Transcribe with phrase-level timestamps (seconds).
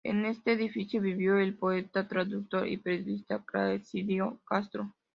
[0.03, 4.95] En este edificio vivió el poeta, traductor y periodista Plácido Castro.